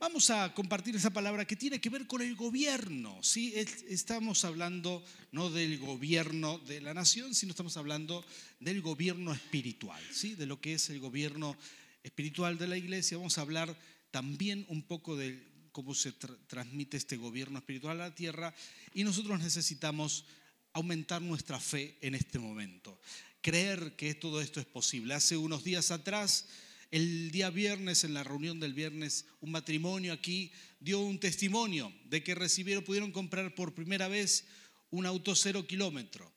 [0.00, 3.18] Vamos a compartir esa palabra que tiene que ver con el gobierno.
[3.22, 3.52] ¿sí?
[3.54, 8.24] Estamos hablando no del gobierno de la nación, sino estamos hablando
[8.60, 10.34] del gobierno espiritual, ¿sí?
[10.36, 11.54] de lo que es el gobierno
[12.02, 13.18] espiritual de la iglesia.
[13.18, 13.78] Vamos a hablar
[14.10, 15.38] también un poco de
[15.70, 18.54] cómo se transmite este gobierno espiritual a la tierra
[18.94, 20.24] y nosotros necesitamos
[20.72, 22.98] aumentar nuestra fe en este momento,
[23.42, 25.12] creer que todo esto es posible.
[25.12, 26.46] Hace unos días atrás
[26.90, 32.22] el día viernes, en la reunión del viernes, un matrimonio aquí dio un testimonio de
[32.24, 34.46] que recibieron, pudieron comprar por primera vez
[34.90, 36.32] un auto cero kilómetro.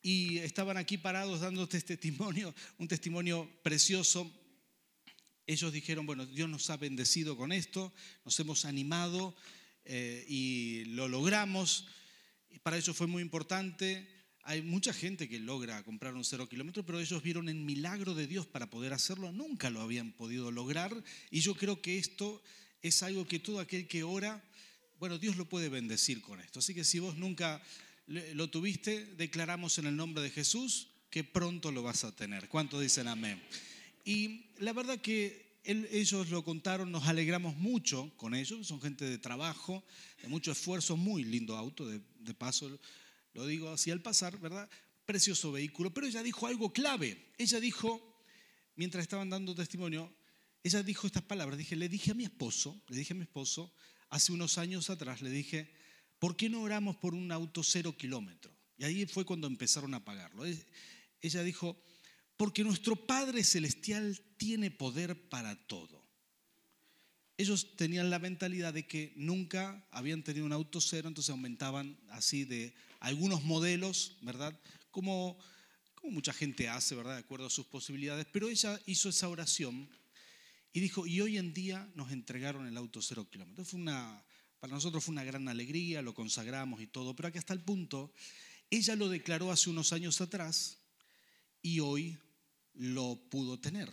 [0.00, 4.32] Y estaban aquí parados dando este testimonio, un testimonio precioso.
[5.46, 7.92] Ellos dijeron, bueno, Dios nos ha bendecido con esto,
[8.24, 9.34] nos hemos animado
[9.84, 11.88] eh, y lo logramos.
[12.50, 14.17] Y para ellos fue muy importante
[14.48, 18.26] hay mucha gente que logra comprar un cero kilómetro, pero ellos vieron el milagro de
[18.26, 21.04] Dios para poder hacerlo, nunca lo habían podido lograr.
[21.30, 22.42] Y yo creo que esto
[22.80, 24.42] es algo que todo aquel que ora,
[24.98, 26.60] bueno, Dios lo puede bendecir con esto.
[26.60, 27.60] Así que si vos nunca
[28.06, 32.48] lo tuviste, declaramos en el nombre de Jesús que pronto lo vas a tener.
[32.48, 33.42] ¿Cuántos dicen amén?
[34.06, 39.18] Y la verdad que ellos lo contaron, nos alegramos mucho con ellos, son gente de
[39.18, 39.84] trabajo,
[40.22, 42.80] de mucho esfuerzo, muy lindo auto, de, de paso
[43.38, 44.68] lo digo así al pasar, ¿verdad?
[45.06, 47.30] Precioso vehículo, pero ella dijo algo clave.
[47.38, 48.20] Ella dijo,
[48.74, 50.12] mientras estaban dando testimonio,
[50.64, 53.72] ella dijo estas palabras, dije, le dije a mi esposo, le dije a mi esposo,
[54.08, 55.72] hace unos años atrás, le dije,
[56.18, 58.52] ¿por qué no oramos por un auto cero kilómetro?
[58.76, 60.44] Y ahí fue cuando empezaron a pagarlo.
[61.20, 61.80] Ella dijo,
[62.36, 65.97] porque nuestro Padre Celestial tiene poder para todo.
[67.38, 72.44] Ellos tenían la mentalidad de que nunca habían tenido un auto cero, entonces aumentaban así
[72.44, 74.58] de algunos modelos, ¿verdad?
[74.90, 75.38] Como,
[75.94, 77.14] como mucha gente hace, ¿verdad?
[77.14, 78.26] De acuerdo a sus posibilidades.
[78.32, 79.88] Pero ella hizo esa oración
[80.72, 83.68] y dijo, y hoy en día nos entregaron el auto cero kilómetros.
[83.68, 84.20] Fue una,
[84.58, 88.12] para nosotros fue una gran alegría, lo consagramos y todo, pero aquí hasta el punto,
[88.68, 90.78] ella lo declaró hace unos años atrás
[91.62, 92.18] y hoy
[92.74, 93.88] lo pudo tener.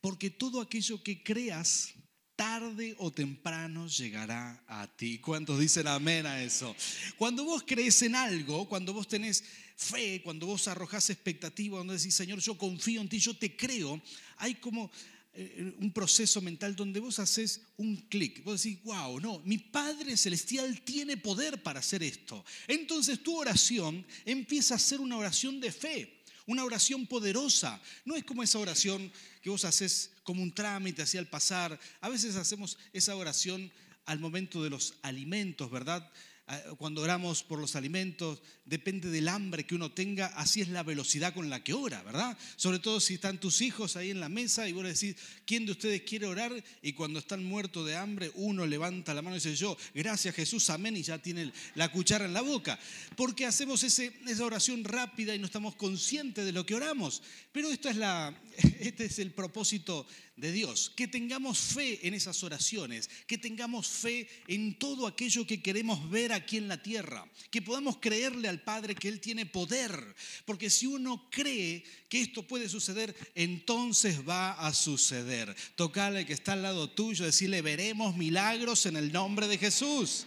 [0.00, 1.94] Porque todo aquello que creas
[2.40, 5.18] tarde o temprano llegará a ti.
[5.18, 6.74] ¿Cuántos dicen amén a eso?
[7.18, 9.44] Cuando vos crees en algo, cuando vos tenés
[9.76, 14.00] fe, cuando vos arrojás expectativa, cuando decís, Señor, yo confío en ti, yo te creo,
[14.38, 14.90] hay como
[15.34, 18.42] eh, un proceso mental donde vos haces un clic.
[18.42, 22.42] Vos decís, wow, no, mi Padre Celestial tiene poder para hacer esto.
[22.66, 27.80] Entonces tu oración empieza a ser una oración de fe una oración poderosa.
[28.04, 31.76] No es como esa oración que vos haces como un trámite así al pasar.
[32.00, 33.68] A veces hacemos esa oración
[34.04, 36.08] al momento de los alimentos, ¿verdad?
[36.46, 40.84] Ah, cuando oramos por los alimentos, depende del hambre que uno tenga, así es la
[40.84, 42.38] velocidad con la que ora, ¿verdad?
[42.54, 45.72] Sobre todo si están tus hijos ahí en la mesa y vos decís, ¿quién de
[45.72, 46.52] ustedes quiere orar?
[46.80, 50.70] Y cuando están muertos de hambre, uno levanta la mano y dice, yo, gracias Jesús,
[50.70, 52.78] amén, y ya tiene la cuchara en la boca.
[53.16, 57.22] Porque hacemos ese, esa oración rápida y no estamos conscientes de lo que oramos.
[57.50, 58.40] Pero esto es la,
[58.78, 64.26] este es el propósito de Dios, que tengamos fe en esas oraciones, que tengamos fe
[64.48, 68.94] en todo aquello que queremos ver aquí en la tierra, que podamos creerle al Padre
[68.94, 74.72] que Él tiene poder, porque si uno cree que esto puede suceder, entonces va a
[74.72, 75.54] suceder.
[75.76, 80.26] Tocale que está al lado tuyo, decirle, veremos milagros en el nombre de Jesús.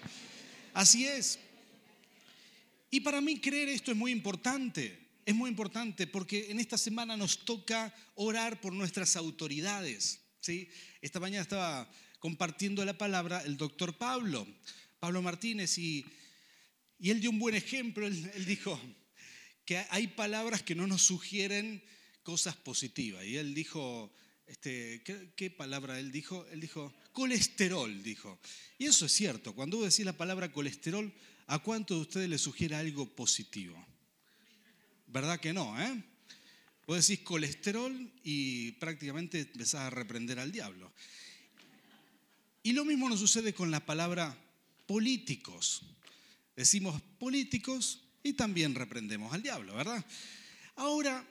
[0.73, 1.39] Así es.
[2.91, 7.15] Y para mí creer esto es muy importante es muy importante porque en esta semana
[7.15, 10.19] nos toca orar por nuestras autoridades.
[10.39, 10.69] ¿sí?
[11.01, 11.89] Esta mañana estaba
[12.19, 14.47] compartiendo la palabra el doctor Pablo,
[14.99, 16.05] Pablo Martínez, y,
[17.03, 18.07] y él dio un buen ejemplo.
[18.07, 18.79] Él, dijo
[19.65, 21.83] que hay palabras que no nos sugieren
[22.23, 23.25] cosas positivas.
[23.25, 24.09] Y él dijo,
[24.47, 26.47] este, ¿qué, ¿qué, palabra él dijo?
[26.53, 28.39] Él dijo, colesterol, dijo.
[28.77, 31.13] Y eso es cierto, cuando vos decís la palabra colesterol,
[31.47, 33.85] ¿a cuánto de ustedes le sugiere algo positivo?
[35.07, 35.77] ¿Verdad que no?
[35.81, 36.03] Eh?
[36.87, 40.93] Vos decís colesterol y prácticamente empezás a reprender al diablo.
[42.63, 44.41] Y lo mismo nos sucede con la palabra
[44.85, 45.81] políticos.
[46.55, 50.05] Decimos políticos y también reprendemos al diablo, ¿verdad?
[50.75, 51.27] Ahora,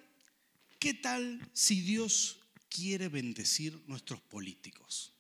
[0.79, 2.39] ¿qué tal si Dios
[2.69, 5.13] quiere bendecir nuestros políticos?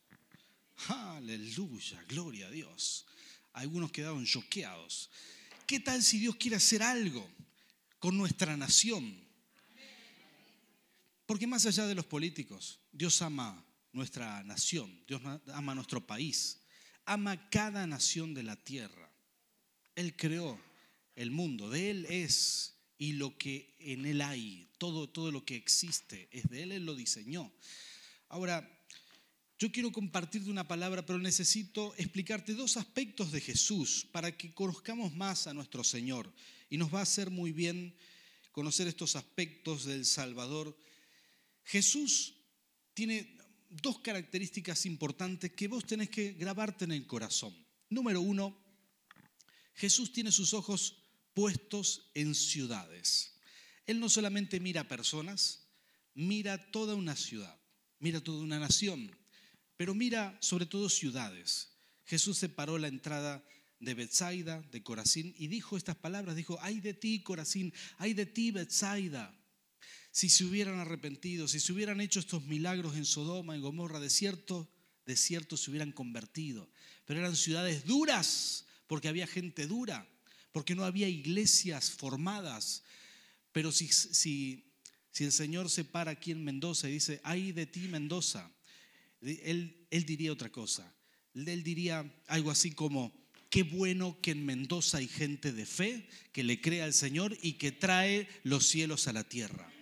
[0.88, 3.06] Aleluya, gloria a Dios.
[3.52, 5.10] Algunos quedaron choqueados.
[5.66, 7.28] ¿Qué tal si Dios quiere hacer algo?
[8.02, 9.16] con nuestra nación.
[11.24, 15.22] Porque más allá de los políticos, Dios ama nuestra nación, Dios
[15.54, 16.60] ama nuestro país,
[17.04, 19.08] ama cada nación de la tierra.
[19.94, 20.58] Él creó
[21.14, 25.56] el mundo, de Él es y lo que en Él hay, todo, todo lo que
[25.56, 27.52] existe es de Él, Él lo diseñó.
[28.28, 28.68] Ahora,
[29.58, 35.14] yo quiero compartirte una palabra, pero necesito explicarte dos aspectos de Jesús para que conozcamos
[35.14, 36.32] más a nuestro Señor.
[36.68, 37.94] Y nos va a hacer muy bien
[38.50, 40.76] conocer estos aspectos del Salvador.
[41.62, 42.34] Jesús
[42.94, 43.36] tiene
[43.68, 47.54] dos características importantes que vos tenés que grabarte en el corazón.
[47.88, 48.61] Número uno,
[49.74, 51.02] Jesús tiene sus ojos
[51.34, 53.34] puestos en ciudades.
[53.86, 55.68] Él no solamente mira personas,
[56.14, 57.58] mira toda una ciudad,
[57.98, 59.16] mira toda una nación,
[59.76, 61.72] pero mira sobre todo ciudades.
[62.04, 63.44] Jesús separó la entrada
[63.80, 68.26] de Bethsaida, de Corazín, y dijo estas palabras, dijo, ay de ti, Corazín, ay de
[68.26, 69.36] ti, Bethsaida.
[70.12, 74.10] Si se hubieran arrepentido, si se hubieran hecho estos milagros en Sodoma, en Gomorra, de
[74.10, 74.70] cierto,
[75.06, 76.70] de cierto se hubieran convertido.
[77.06, 80.06] Pero eran ciudades duras, porque había gente dura,
[80.52, 82.82] porque no había iglesias formadas.
[83.50, 84.66] Pero si, si,
[85.10, 88.52] si el Señor se para aquí en Mendoza y dice, ay de ti, Mendoza,
[89.22, 90.94] él, él diría otra cosa.
[91.32, 93.18] Él diría algo así como,
[93.48, 97.54] Qué bueno que en Mendoza hay gente de fe que le crea al Señor y
[97.54, 99.72] que trae los cielos a la tierra.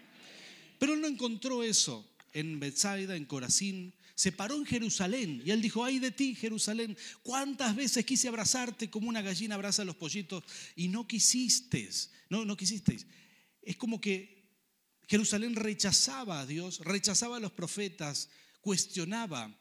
[0.78, 3.92] Pero él no encontró eso en Bethsaida, en Corazín.
[4.20, 8.90] Se paró en Jerusalén y él dijo, ay de ti, Jerusalén, ¿cuántas veces quise abrazarte
[8.90, 10.44] como una gallina abraza los pollitos
[10.76, 11.88] y no quisiste?
[12.28, 13.06] No, no quisisteis.
[13.62, 14.46] Es como que
[15.08, 18.28] Jerusalén rechazaba a Dios, rechazaba a los profetas,
[18.60, 19.58] cuestionaba.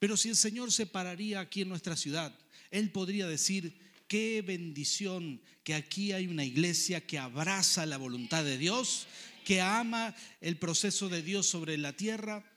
[0.00, 2.36] Pero si el Señor se pararía aquí en nuestra ciudad,
[2.72, 3.78] él podría decir,
[4.08, 9.06] qué bendición que aquí hay una iglesia que abraza la voluntad de Dios,
[9.44, 12.51] que ama el proceso de Dios sobre la tierra,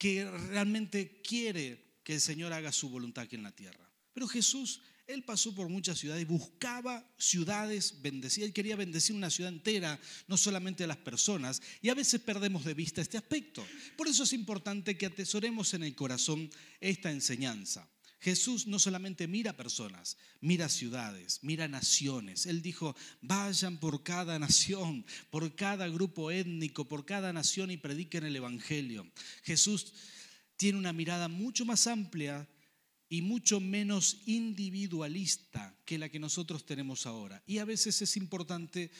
[0.00, 3.86] que realmente quiere que el Señor haga su voluntad aquí en la tierra.
[4.14, 9.52] Pero Jesús, él pasó por muchas ciudades, buscaba ciudades bendecidas, él quería bendecir una ciudad
[9.52, 13.62] entera, no solamente a las personas, y a veces perdemos de vista este aspecto.
[13.98, 16.50] Por eso es importante que atesoremos en el corazón
[16.80, 17.86] esta enseñanza.
[18.20, 22.46] Jesús no solamente mira personas, mira ciudades, mira naciones.
[22.46, 28.24] Él dijo, vayan por cada nación, por cada grupo étnico, por cada nación y prediquen
[28.24, 29.10] el Evangelio.
[29.42, 29.94] Jesús
[30.56, 32.46] tiene una mirada mucho más amplia
[33.08, 37.42] y mucho menos individualista que la que nosotros tenemos ahora.
[37.46, 38.90] Y a veces es importante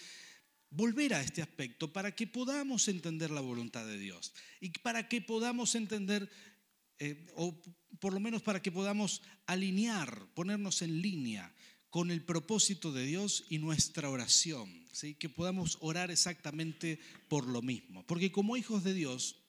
[0.71, 5.21] volver a este aspecto para que podamos entender la voluntad de Dios y para que
[5.21, 6.31] podamos entender
[7.01, 7.61] eh, o
[7.99, 11.53] por lo menos para que podamos alinear, ponernos en línea
[11.91, 15.15] con el propósito de Dios y nuestra oración, ¿sí?
[15.15, 18.07] que podamos orar exactamente por lo mismo.
[18.07, 19.43] Porque como hijos de Dios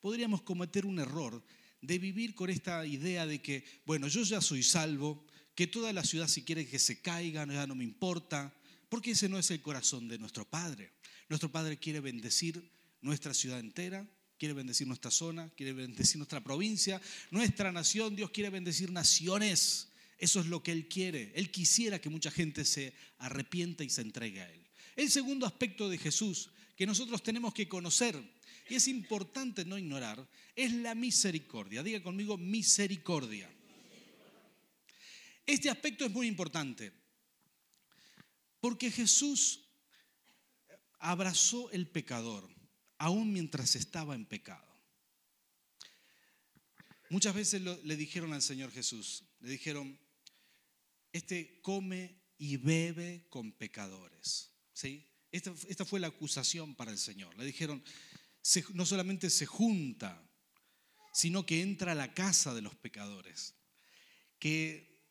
[0.00, 1.44] podríamos cometer un error
[1.82, 6.04] de vivir con esta idea de que, bueno, yo ya soy salvo, que toda la
[6.04, 8.54] ciudad si quiere que se caiga, ya no me importa,
[8.88, 10.92] porque ese no es el corazón de nuestro Padre.
[11.28, 12.70] Nuestro Padre quiere bendecir
[13.00, 14.08] nuestra ciudad entera,
[14.42, 17.00] quiere bendecir nuestra zona, quiere bendecir nuestra provincia,
[17.30, 19.92] nuestra nación, Dios quiere bendecir naciones.
[20.18, 21.30] Eso es lo que Él quiere.
[21.36, 24.66] Él quisiera que mucha gente se arrepienta y se entregue a Él.
[24.96, 28.20] El segundo aspecto de Jesús que nosotros tenemos que conocer
[28.68, 31.84] y es importante no ignorar es la misericordia.
[31.84, 33.48] Diga conmigo misericordia.
[35.46, 36.92] Este aspecto es muy importante
[38.58, 39.60] porque Jesús
[40.98, 42.52] abrazó el pecador
[43.02, 44.64] aún mientras estaba en pecado.
[47.10, 49.98] Muchas veces le dijeron al Señor Jesús, le dijeron,
[51.12, 54.52] este come y bebe con pecadores.
[54.72, 55.04] ¿Sí?
[55.32, 57.36] Esta, esta fue la acusación para el Señor.
[57.36, 57.82] Le dijeron,
[58.72, 60.24] no solamente se junta,
[61.12, 63.56] sino que entra a la casa de los pecadores,
[64.38, 65.02] que,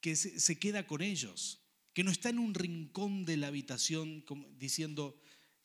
[0.00, 1.60] que se, se queda con ellos,
[1.92, 4.24] que no está en un rincón de la habitación
[4.58, 5.20] diciendo,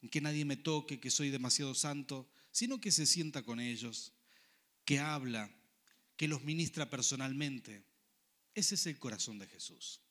[0.09, 4.13] que nadie me toque, que soy demasiado santo, sino que se sienta con ellos,
[4.83, 5.53] que habla,
[6.17, 7.85] que los ministra personalmente.
[8.55, 10.01] Ese es el corazón de Jesús.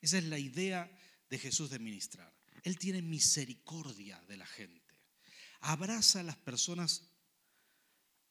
[0.00, 0.90] Esa es la idea
[1.28, 2.32] de Jesús de ministrar.
[2.62, 4.94] Él tiene misericordia de la gente.
[5.60, 7.10] Abraza a las personas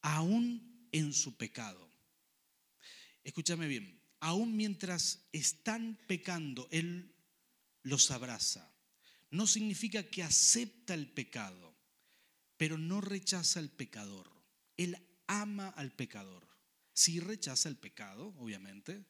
[0.01, 1.89] aún en su pecado.
[3.23, 7.15] Escúchame bien, aún mientras están pecando, Él
[7.83, 8.72] los abraza
[9.33, 11.75] no significa que acepta el pecado,
[12.55, 14.31] pero no rechaza al pecador.
[14.77, 16.47] Él ama al pecador.
[16.93, 19.03] Sí rechaza el pecado, obviamente,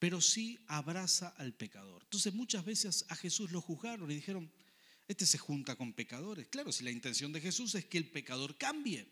[0.00, 2.02] pero sí abraza al pecador.
[2.02, 4.52] Entonces muchas veces a Jesús lo juzgaron y dijeron,
[5.06, 6.48] este se junta con pecadores.
[6.48, 9.06] Claro, si la intención de Jesús es que el pecador cambie.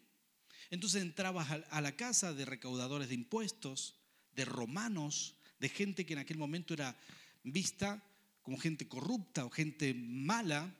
[0.70, 4.00] Entonces entraba a la casa de recaudadores de impuestos,
[4.32, 6.98] de romanos, de gente que en aquel momento era
[7.44, 8.02] vista
[8.46, 10.72] como gente corrupta o gente mala,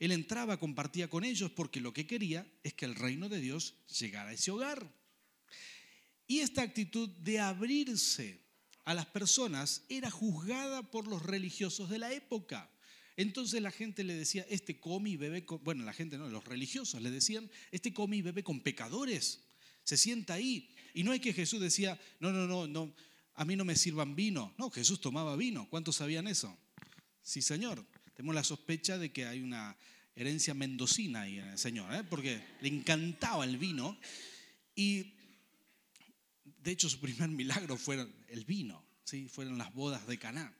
[0.00, 3.76] él entraba, compartía con ellos porque lo que quería es que el reino de Dios
[4.00, 4.92] llegara a ese hogar.
[6.26, 8.40] Y esta actitud de abrirse
[8.84, 12.68] a las personas era juzgada por los religiosos de la época.
[13.16, 15.62] Entonces la gente le decía, este come y bebe, con...
[15.62, 19.44] bueno, la gente no, los religiosos le decían, este come y bebe con pecadores,
[19.84, 20.74] se sienta ahí.
[20.92, 22.92] Y no es que Jesús decía, no, no, no, no,
[23.34, 24.52] a mí no me sirvan vino.
[24.58, 25.68] No, Jesús tomaba vino.
[25.70, 26.58] ¿Cuántos sabían eso?
[27.22, 27.84] Sí, Señor.
[28.14, 29.76] Tenemos la sospecha de que hay una
[30.14, 32.04] herencia mendocina ahí en el Señor, ¿eh?
[32.08, 33.98] porque le encantaba el vino.
[34.74, 35.14] Y
[36.44, 39.28] de hecho su primer milagro fue el vino, ¿sí?
[39.28, 40.54] fueron las bodas de Caná.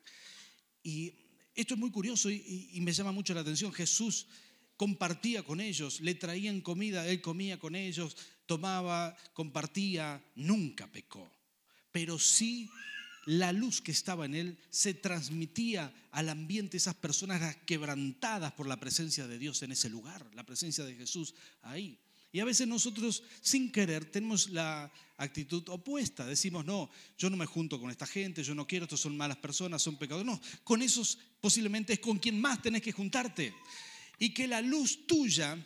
[0.82, 1.14] Y
[1.54, 3.72] esto es muy curioso y, me llama mucho la atención.
[3.72, 4.26] Jesús
[4.76, 8.16] compartía con ellos, le traían comida, él comía con ellos,
[8.46, 11.30] tomaba, compartía, nunca pecó.
[11.92, 12.70] Pero sí
[13.24, 18.78] la luz que estaba en él se transmitía al ambiente, esas personas quebrantadas por la
[18.78, 21.98] presencia de Dios en ese lugar, la presencia de Jesús ahí.
[22.32, 26.24] Y a veces nosotros sin querer tenemos la actitud opuesta.
[26.24, 29.36] Decimos, no, yo no me junto con esta gente, yo no quiero, estos son malas
[29.36, 30.26] personas, son pecadores.
[30.26, 33.54] No, con esos posiblemente es con quien más tenés que juntarte.
[34.18, 35.62] Y que la luz tuya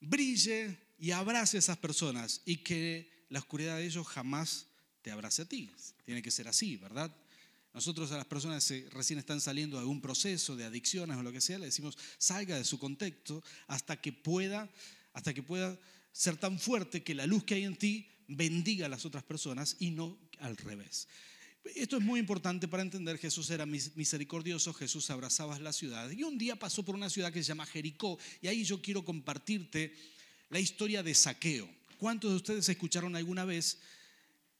[0.00, 4.66] brille y abrace a esas personas y que la oscuridad de ellos jamás
[5.02, 5.70] te abrace a ti.
[6.04, 7.14] Tiene que ser así, ¿verdad?
[7.72, 11.32] Nosotros a las personas que recién están saliendo de algún proceso de adicciones o lo
[11.32, 14.68] que sea, le decimos, salga de su contexto hasta que pueda,
[15.12, 15.78] hasta que pueda
[16.12, 19.76] ser tan fuerte que la luz que hay en ti bendiga a las otras personas
[19.78, 21.06] y no al revés.
[21.76, 26.38] Esto es muy importante para entender, Jesús era misericordioso, Jesús abrazaba la ciudad y un
[26.38, 29.94] día pasó por una ciudad que se llama Jericó y ahí yo quiero compartirte
[30.48, 31.68] la historia de Saqueo.
[31.98, 33.78] ¿Cuántos de ustedes escucharon alguna vez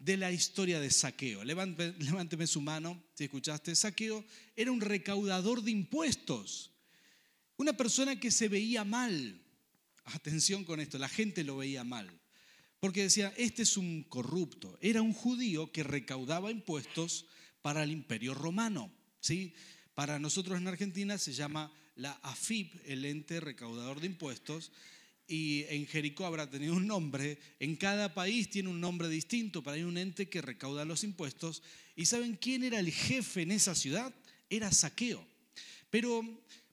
[0.00, 1.44] de la historia de Saqueo?
[1.44, 3.76] Levánteme, su mano si escuchaste.
[3.76, 4.24] Saqueo
[4.56, 6.72] era un recaudador de impuestos,
[7.56, 9.40] una persona que se veía mal,
[10.14, 12.10] Atención con esto, la gente lo veía mal.
[12.78, 14.78] Porque decía, este es un corrupto.
[14.80, 17.26] Era un judío que recaudaba impuestos
[17.62, 18.90] para el imperio romano.
[19.20, 19.54] ¿sí?
[19.94, 24.72] Para nosotros en Argentina se llama la AFIP, el ente recaudador de impuestos,
[25.30, 27.38] y en Jericó habrá tenido un nombre.
[27.60, 31.62] En cada país tiene un nombre distinto, pero hay un ente que recauda los impuestos.
[31.94, 34.12] ¿Y saben quién era el jefe en esa ciudad?
[34.50, 35.24] Era Saqueo.
[35.88, 36.24] Pero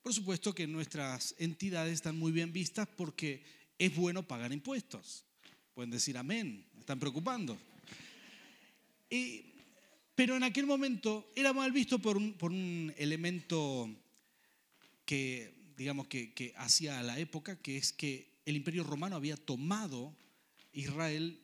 [0.02, 3.44] por supuesto que nuestras entidades están muy bien vistas porque
[3.78, 5.24] es bueno pagar impuestos.
[5.76, 7.56] Pueden decir amén, están preocupando.
[10.16, 13.88] pero en aquel momento era mal visto por un, elemento
[15.06, 19.38] que, digamos, que, que hacía a la época, que es que el imperio romano había
[19.38, 20.18] tomado
[20.74, 21.39] Israel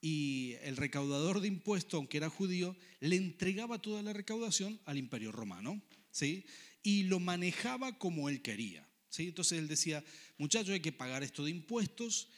[0.00, 5.32] y el recaudador de impuestos, aunque era judío, le entregaba toda la recaudación al imperio
[5.32, 5.82] romano.
[6.10, 6.46] ¿sí?
[6.86, 8.88] y lo manejaba como él quería.
[9.08, 9.24] ¿sí?
[9.24, 10.04] Entonces él decía,
[10.38, 12.28] muchachos, hay que pagar esto de impuestos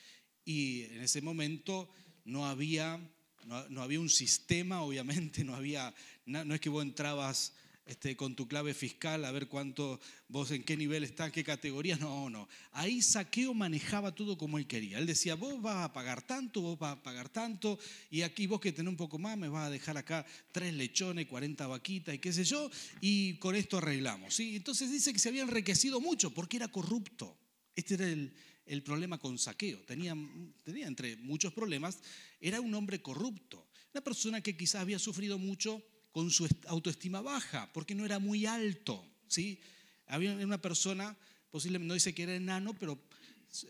[0.43, 1.91] y en ese momento
[2.25, 2.99] no había,
[3.45, 7.53] no, había un sistema, obviamente, no, había, no es que vos entrabas
[7.89, 11.99] este, con tu clave fiscal a ver cuánto, vos en qué nivel estás, qué categorías.
[11.99, 12.47] No, no.
[12.73, 14.99] Ahí Saqueo manejaba todo como él quería.
[14.99, 17.79] Él decía, vos vas a pagar tanto, vos vas a pagar tanto,
[18.11, 21.27] y aquí vos que tenés un poco más, me vas a dejar acá tres lechones,
[21.27, 24.35] 40 vaquitas y qué sé yo, y con esto arreglamos.
[24.35, 24.57] ¿sí?
[24.57, 27.39] Entonces dice que se había enriquecido mucho porque era corrupto.
[27.75, 28.35] Este era el,
[28.67, 29.81] el problema con Saqueo.
[29.87, 30.15] Tenía,
[30.63, 32.01] tenía entre muchos problemas,
[32.39, 33.67] era un hombre corrupto.
[33.95, 38.47] Una persona que quizás había sufrido mucho con su autoestima baja, porque no era muy
[38.47, 39.05] alto.
[39.27, 39.61] ¿sí?
[40.07, 41.17] Había una persona,
[41.51, 42.99] posiblemente no dice que era enano, pero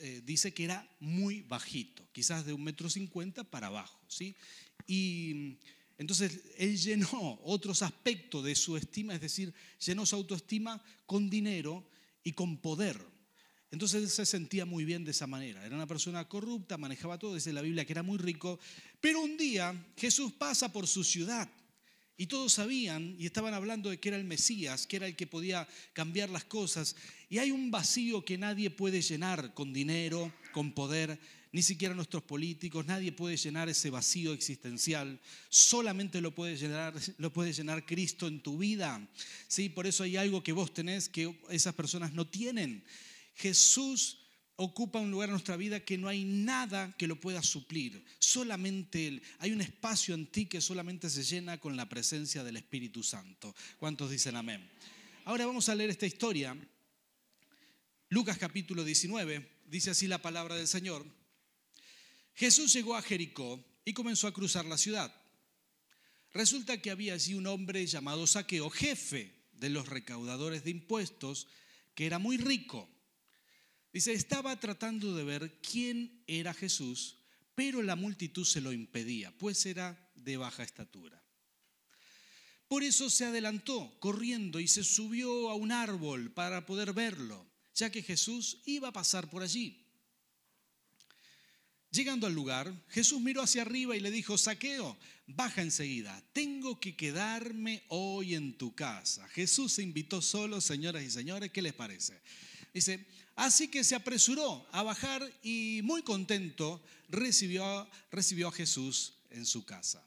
[0.00, 4.00] eh, dice que era muy bajito, quizás de un metro cincuenta para abajo.
[4.08, 4.34] ¿sí?
[4.86, 5.58] Y
[5.98, 9.52] entonces él llenó otros aspectos de su estima, es decir,
[9.84, 11.88] llenó su autoestima con dinero
[12.22, 12.98] y con poder.
[13.70, 15.64] Entonces él se sentía muy bien de esa manera.
[15.66, 18.58] Era una persona corrupta, manejaba todo, dice la Biblia que era muy rico.
[19.00, 21.50] Pero un día Jesús pasa por su ciudad
[22.20, 25.28] y todos sabían y estaban hablando de que era el Mesías, que era el que
[25.28, 26.96] podía cambiar las cosas.
[27.30, 31.16] Y hay un vacío que nadie puede llenar con dinero, con poder,
[31.52, 35.20] ni siquiera nuestros políticos, nadie puede llenar ese vacío existencial.
[35.48, 39.00] Solamente lo puede llenar, lo llenar Cristo en tu vida.
[39.46, 39.68] ¿Sí?
[39.68, 42.82] Por eso hay algo que vos tenés que esas personas no tienen.
[43.36, 44.18] Jesús
[44.60, 48.04] ocupa un lugar en nuestra vida que no hay nada que lo pueda suplir.
[48.18, 49.22] Solamente Él.
[49.38, 53.54] Hay un espacio en ti que solamente se llena con la presencia del Espíritu Santo.
[53.78, 54.68] ¿Cuántos dicen amén?
[55.24, 56.56] Ahora vamos a leer esta historia.
[58.08, 59.48] Lucas capítulo 19.
[59.66, 61.06] Dice así la palabra del Señor.
[62.34, 65.14] Jesús llegó a Jericó y comenzó a cruzar la ciudad.
[66.32, 71.46] Resulta que había allí un hombre llamado Saqueo, jefe de los recaudadores de impuestos,
[71.94, 72.88] que era muy rico
[73.92, 77.16] Dice, estaba tratando de ver quién era Jesús,
[77.54, 81.22] pero la multitud se lo impedía, pues era de baja estatura.
[82.68, 87.90] Por eso se adelantó corriendo y se subió a un árbol para poder verlo, ya
[87.90, 89.86] que Jesús iba a pasar por allí.
[91.90, 96.94] Llegando al lugar, Jesús miró hacia arriba y le dijo, Saqueo, baja enseguida, tengo que
[96.94, 99.26] quedarme hoy en tu casa.
[99.28, 102.20] Jesús se invitó solo, señoras y señores, ¿qué les parece?
[102.74, 103.06] Dice,
[103.38, 109.64] así que se apresuró a bajar y muy contento recibió, recibió a Jesús en su
[109.64, 110.04] casa.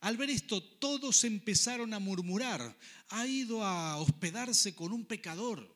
[0.00, 2.76] Al ver esto, todos empezaron a murmurar,
[3.08, 5.74] ha ido a hospedarse con un pecador.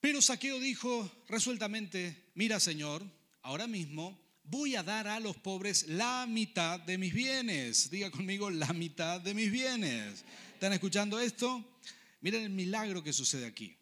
[0.00, 3.04] Pero Saqueo dijo resueltamente, mira Señor,
[3.42, 7.90] ahora mismo voy a dar a los pobres la mitad de mis bienes.
[7.90, 10.24] Diga conmigo, la mitad de mis bienes.
[10.54, 11.64] ¿Están escuchando esto?
[12.20, 13.77] Miren el milagro que sucede aquí.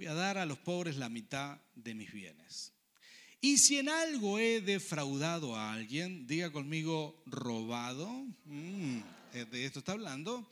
[0.00, 2.72] Voy a dar a los pobres la mitad de mis bienes.
[3.38, 8.08] Y si en algo he defraudado a alguien, diga conmigo, robado,
[8.46, 9.00] mm,
[9.50, 10.50] de esto está hablando,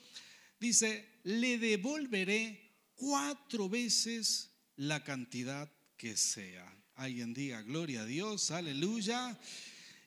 [0.61, 6.71] dice, le devolveré cuatro veces la cantidad que sea.
[6.97, 9.41] Alguien diga, gloria a Dios, aleluya.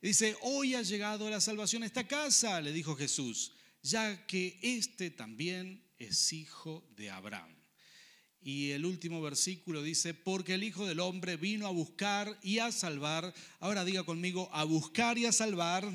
[0.04, 5.10] Dice, hoy ha llegado la salvación a esta casa, le dijo Jesús, ya que este
[5.10, 7.61] también es hijo de Abraham.
[8.44, 12.72] Y el último versículo dice, porque el Hijo del Hombre vino a buscar y a
[12.72, 13.34] salvar.
[13.60, 15.88] Ahora diga conmigo, a buscar y a salvar.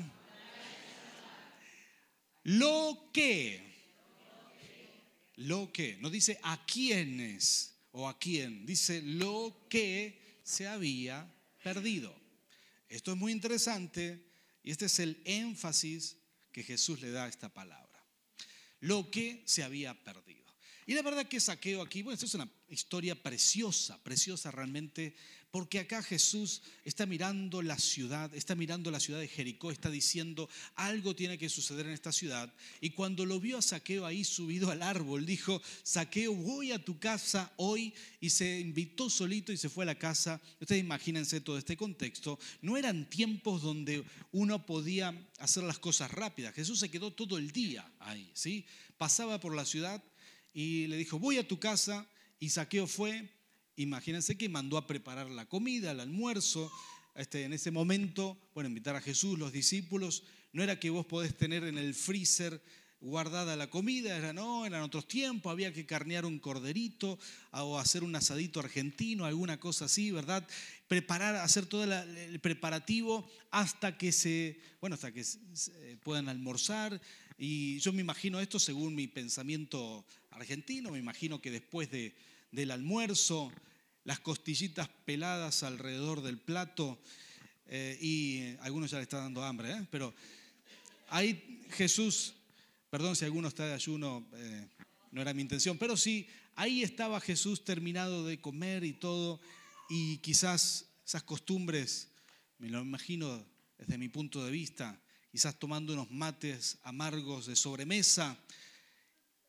[2.43, 3.61] Lo que,
[5.35, 11.29] lo que, no dice a quiénes o a quién, dice lo que se había
[11.61, 12.15] perdido.
[12.87, 14.23] Esto es muy interesante
[14.63, 16.15] y este es el énfasis
[16.53, 18.01] que Jesús le da a esta palabra.
[18.79, 20.36] Lo que se había perdido.
[20.87, 25.13] Y la verdad que saqueo aquí, bueno, esto es una historia preciosa, preciosa realmente,
[25.51, 30.49] porque acá Jesús está mirando la ciudad, está mirando la ciudad de Jericó, está diciendo,
[30.75, 32.53] algo tiene que suceder en esta ciudad.
[32.79, 36.97] Y cuando lo vio a Saqueo ahí subido al árbol, dijo, Saqueo, voy a tu
[36.99, 40.39] casa hoy, y se invitó solito y se fue a la casa.
[40.61, 42.39] Ustedes imagínense todo este contexto.
[42.61, 46.55] No eran tiempos donde uno podía hacer las cosas rápidas.
[46.55, 48.65] Jesús se quedó todo el día ahí, ¿sí?
[48.97, 50.01] Pasaba por la ciudad
[50.57, 52.07] y le dijo, voy a tu casa.
[52.39, 53.29] Y Saqueo fue,
[53.75, 56.71] imagínense que mandó a preparar la comida, el almuerzo.
[57.13, 61.37] Este, en ese momento, bueno, invitar a Jesús, los discípulos, no era que vos podés
[61.37, 62.59] tener en el freezer
[62.99, 67.19] guardada la comida, era no, eran otros tiempos, había que carnear un corderito
[67.51, 70.47] o hacer un asadito argentino, alguna cosa así, ¿verdad?
[70.87, 75.23] Preparar, hacer todo el preparativo hasta que se, bueno, hasta que
[76.01, 76.99] puedan almorzar.
[77.37, 80.03] Y yo me imagino esto según mi pensamiento
[80.37, 80.91] argentino.
[80.91, 82.15] Me imagino que después de,
[82.51, 83.51] del almuerzo,
[84.03, 86.99] las costillitas peladas alrededor del plato,
[87.67, 89.87] eh, y algunos ya le está dando hambre, ¿eh?
[89.91, 90.13] pero
[91.09, 92.35] ahí Jesús,
[92.89, 94.67] perdón si alguno está de ayuno, eh,
[95.11, 99.41] no era mi intención, pero sí, ahí estaba Jesús terminado de comer y todo,
[99.89, 102.07] y quizás esas costumbres,
[102.59, 103.45] me lo imagino
[103.77, 104.97] desde mi punto de vista,
[105.29, 108.39] quizás tomando unos mates amargos de sobremesa,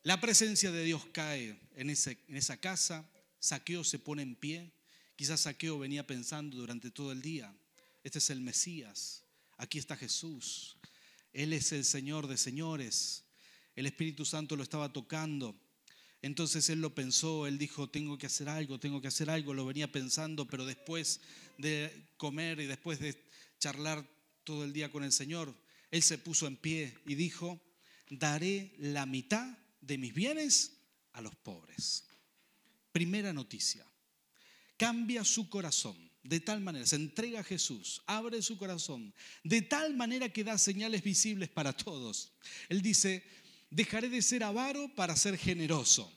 [0.02, 3.08] la presencia de Dios cae en, esa casa,
[3.40, 4.72] Saqueo se pone en pie,
[5.16, 7.54] quizás Saqueo venía pensando durante todo el día,
[8.04, 9.24] este es el Mesías,
[9.56, 10.76] aquí está Jesús,
[11.32, 13.24] Él es el Señor de señores,
[13.74, 15.56] el Espíritu Santo lo estaba tocando.
[16.20, 19.64] Entonces él lo pensó, él dijo, tengo que hacer algo, tengo que hacer algo, lo
[19.64, 21.20] venía pensando, pero después
[21.58, 23.16] de comer y después de
[23.60, 24.04] charlar
[24.42, 25.54] todo el día con el Señor,
[25.92, 27.60] él se puso en pie y dijo,
[28.10, 29.56] daré la mitad
[29.88, 30.78] de mis bienes
[31.14, 32.04] a los pobres.
[32.92, 33.84] Primera noticia.
[34.76, 39.94] Cambia su corazón de tal manera, se entrega a Jesús, abre su corazón, de tal
[39.94, 42.34] manera que da señales visibles para todos.
[42.68, 43.24] Él dice,
[43.70, 46.12] dejaré de ser avaro para ser generoso.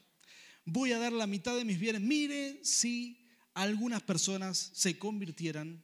[0.65, 2.01] Voy a dar la mitad de mis bienes.
[2.01, 5.81] Mire si algunas personas se convirtieran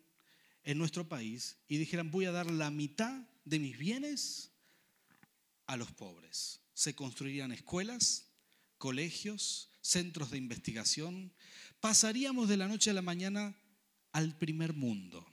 [0.66, 4.52] en nuestro país y dijeran, voy a dar la mitad de mis bienes
[5.68, 8.28] a los pobres se construirían escuelas,
[8.78, 11.34] colegios, centros de investigación.
[11.80, 13.58] Pasaríamos de la noche a la mañana
[14.12, 15.26] al primer mundo.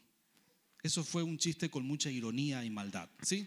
[0.83, 3.47] Eso fue un chiste con mucha ironía y maldad, ¿sí?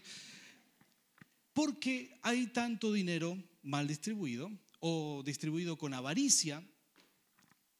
[1.52, 6.62] Porque hay tanto dinero mal distribuido o distribuido con avaricia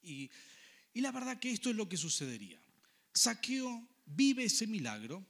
[0.02, 0.28] y,
[0.94, 2.60] y la verdad que esto es lo que sucedería.
[3.14, 5.24] Saqueo vive ese milagro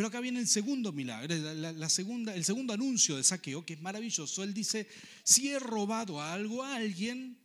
[0.00, 3.82] pero acá viene el segundo milagro, la, segunda, el segundo anuncio de saqueo, que es
[3.82, 4.42] maravilloso.
[4.42, 4.88] Él dice,
[5.24, 7.38] si he robado algo a alguien,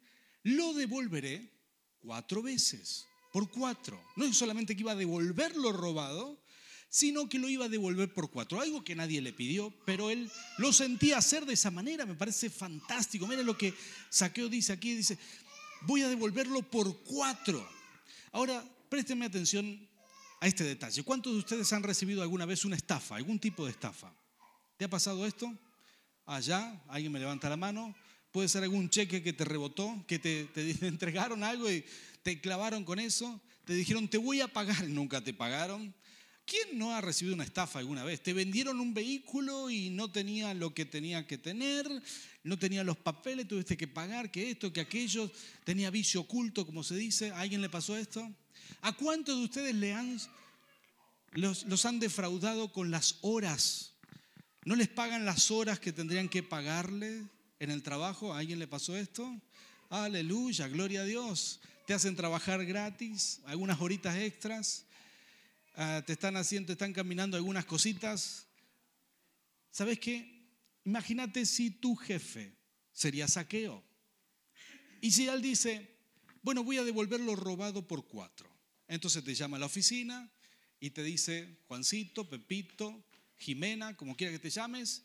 [0.43, 1.51] lo devolveré
[1.99, 4.01] cuatro veces, por cuatro.
[4.15, 6.41] No es solamente que iba a devolver lo robado,
[6.87, 8.61] sino que lo iba a devolver por cuatro.
[8.61, 12.05] Algo que nadie le pidió, pero él lo sentía hacer de esa manera.
[12.05, 13.27] Me parece fantástico.
[13.27, 13.73] Mira lo que
[14.09, 14.95] Saqueo dice aquí.
[14.95, 15.17] Dice,
[15.81, 17.67] voy a devolverlo por cuatro.
[18.31, 19.89] Ahora, présteme atención
[20.45, 21.01] a este detalle.
[21.01, 24.13] ¿Cuántos de ustedes han recibido alguna vez una estafa, algún tipo de estafa?
[24.77, 25.51] ¿Te ha pasado esto?
[26.23, 27.95] Allá, alguien me levanta la mano.
[28.31, 31.83] Puede ser algún cheque que te rebotó, que te, te entregaron algo y
[32.21, 33.41] te clavaron con eso.
[33.65, 35.95] Te dijeron, te voy a pagar nunca te pagaron.
[36.45, 38.21] ¿Quién no ha recibido una estafa alguna vez?
[38.21, 41.89] Te vendieron un vehículo y no tenía lo que tenía que tener,
[42.43, 45.31] no tenía los papeles, tuviste que pagar, que esto, que aquello,
[45.63, 47.31] tenía vicio oculto, como se dice.
[47.31, 48.31] ¿A alguien le pasó esto?
[48.81, 50.19] ¿A cuántos de ustedes han,
[51.31, 53.93] los, los han defraudado con las horas?
[54.63, 57.23] ¿No les pagan las horas que tendrían que pagarle
[57.59, 58.33] en el trabajo?
[58.33, 59.39] ¿A alguien le pasó esto?
[59.89, 61.59] Aleluya, gloria a Dios.
[61.85, 64.85] Te hacen trabajar gratis, algunas horitas extras.
[65.75, 68.47] Ah, te están haciendo, te están caminando algunas cositas.
[69.71, 70.47] ¿Sabes qué?
[70.85, 72.55] Imagínate si tu jefe
[72.91, 73.83] sería saqueo.
[75.01, 75.95] Y si él dice,
[76.41, 78.54] bueno, voy a devolver lo robado por cuatro.
[78.87, 80.29] Entonces te llama a la oficina
[80.79, 83.03] y te dice, Juancito, Pepito,
[83.37, 85.03] Jimena, como quiera que te llames,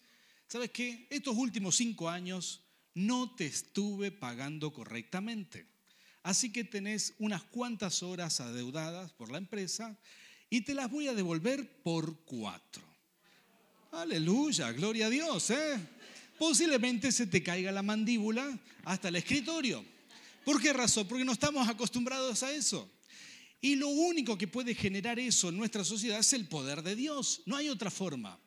[0.49, 1.07] ¿sabes qué?
[1.11, 2.63] Estos últimos cinco años
[2.95, 5.67] no te estuve pagando correctamente.
[6.23, 9.99] Así que tenés unas cuantas horas adeudadas por la empresa
[10.51, 12.83] y te las voy a devolver por cuatro.
[13.93, 15.51] Aleluya, gloria a Dios.
[15.51, 15.79] ¿eh?
[16.39, 19.85] Posiblemente se te caiga la mandíbula hasta el escritorio.
[20.45, 21.07] ¿Por qué razón?
[21.09, 22.91] Porque no estamos acostumbrados a eso.
[23.61, 27.43] Y lo único que puede generar eso en nuestra sociedad es el poder de Dios.
[27.47, 28.39] No hay otra forma.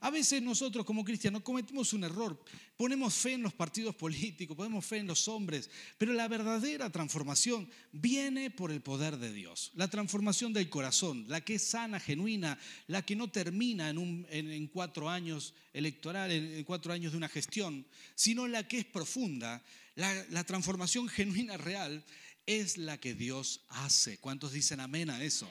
[0.00, 2.40] A veces nosotros como cristianos cometemos un error.
[2.76, 7.68] Ponemos fe en los partidos políticos, ponemos fe en los hombres, pero la verdadera transformación
[7.90, 9.72] viene por el poder de Dios.
[9.74, 15.10] La transformación del corazón, la que es sana, genuina, la que no termina en, cuatro
[15.10, 19.62] años electoral, en, cuatro años de una gestión, sino la que es profunda.
[19.96, 22.04] La, transformación genuina real
[22.48, 24.18] es la que Dios hace.
[24.18, 25.48] ¿Cuántos dicen amén a eso?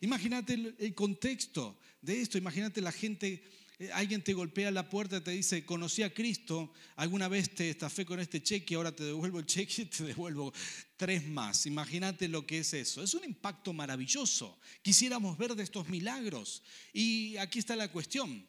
[0.00, 3.42] Imagínate el contexto de esto, imagínate la gente
[3.78, 8.06] eh, alguien te golpea la puerta te dice, conocí a Cristo, alguna vez te estafé
[8.06, 10.52] con este cheque, ahora te devuelvo el cheque y te devuelvo
[10.96, 11.66] tres más.
[11.66, 13.02] Imagínate lo que es eso.
[13.02, 14.58] Es un impacto maravilloso.
[14.80, 16.62] Quisiéramos ver de estos milagros.
[16.94, 18.46] Y aquí está la cuestión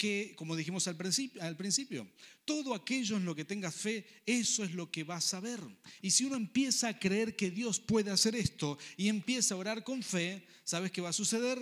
[0.00, 2.08] que, como dijimos al principio, al principio,
[2.46, 5.60] todo aquello en lo que tengas fe, eso es lo que vas a ver.
[6.00, 9.84] Y si uno empieza a creer que Dios puede hacer esto y empieza a orar
[9.84, 11.58] con fe, ¿sabes qué va a suceder?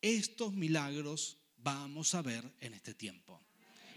[0.00, 3.44] Estos milagros vamos a ver en este tiempo.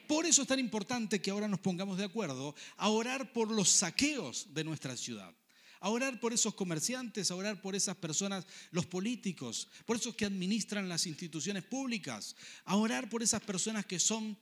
[0.08, 3.70] Por eso es tan importante que ahora nos pongamos de acuerdo a orar por los
[3.70, 5.36] saqueos de nuestra ciudad,
[5.80, 10.26] a orar por esos comerciantes, a orar por esas personas, los políticos, por esos que
[10.26, 14.38] administran las instituciones públicas, a orar por esas personas que son,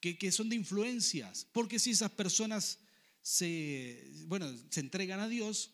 [0.00, 2.78] que, que son de influencias, porque si esas personas
[3.22, 5.70] se, bueno, se entregan a Dios,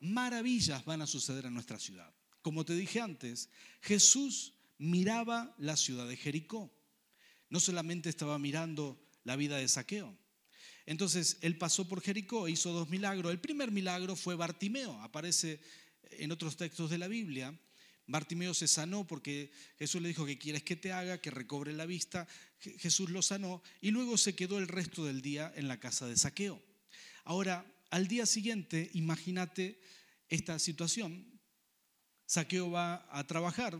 [0.00, 2.12] maravillas van a suceder en nuestra ciudad.
[2.42, 6.72] Como te dije antes, Jesús miraba la ciudad de Jericó.
[7.50, 10.16] No solamente estaba mirando la vida de saqueo.
[10.88, 13.30] Entonces él pasó por Jericó, e hizo dos milagros.
[13.30, 15.60] El primer milagro fue Bartimeo, aparece
[16.12, 17.54] en otros textos de la Biblia.
[18.06, 21.84] Bartimeo se sanó porque Jesús le dijo que quieres que te haga, que recobre la
[21.84, 22.26] vista.
[22.78, 26.16] Jesús lo sanó y luego se quedó el resto del día en la casa de
[26.16, 26.58] saqueo.
[27.24, 29.78] Ahora, al día siguiente, imagínate
[30.30, 31.38] esta situación.
[32.24, 33.78] Saqueo va a trabajar,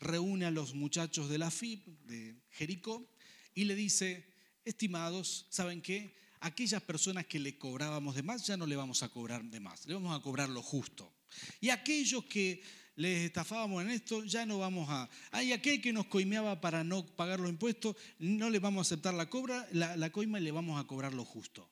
[0.00, 3.10] reúne a los muchachos de la FIP, de Jericó,
[3.54, 4.26] y le dice,
[4.66, 6.25] estimados, ¿saben qué?
[6.40, 9.86] Aquellas personas que le cobrábamos de más, ya no le vamos a cobrar de más,
[9.86, 11.12] le vamos a cobrar lo justo.
[11.60, 12.62] Y aquellos que
[12.96, 15.08] les estafábamos en esto, ya no vamos a...
[15.30, 19.14] Hay aquel que nos coimeaba para no pagar los impuestos, no le vamos a aceptar
[19.14, 21.70] la, cobra, la, la coima y le vamos a cobrar lo justo.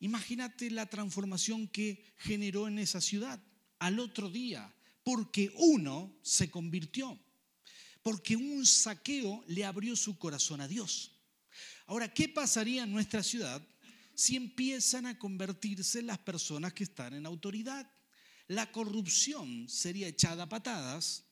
[0.00, 3.40] Imagínate la transformación que generó en esa ciudad
[3.78, 7.18] al otro día, porque uno se convirtió
[8.04, 11.12] porque un saqueo le abrió su corazón a Dios.
[11.86, 13.66] Ahora, ¿qué pasaría en nuestra ciudad
[14.14, 17.90] si empiezan a convertirse las personas que están en autoridad?
[18.48, 21.24] La corrupción sería echada a patadas,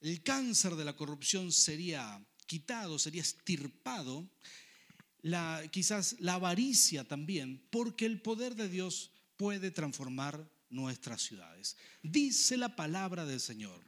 [0.00, 4.28] el cáncer de la corrupción sería quitado, sería estirpado,
[5.70, 11.76] quizás la avaricia también, porque el poder de Dios puede transformar nuestras ciudades.
[12.02, 13.80] Dice la palabra del Señor.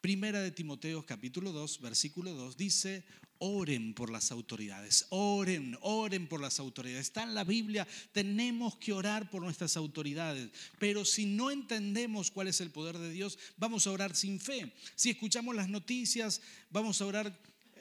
[0.00, 3.04] Primera de Timoteo capítulo 2, versículo 2 dice,
[3.38, 7.06] Oren por las autoridades, oren, oren por las autoridades.
[7.06, 10.50] Está en la Biblia, tenemos que orar por nuestras autoridades.
[10.78, 14.72] Pero si no entendemos cuál es el poder de Dios, vamos a orar sin fe.
[14.94, 17.38] Si escuchamos las noticias, vamos a orar